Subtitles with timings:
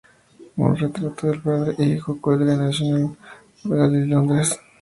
[0.57, 3.15] Un retrato de padre e hijo cuelga en la National
[3.61, 4.59] Portrait Gallery de Londres.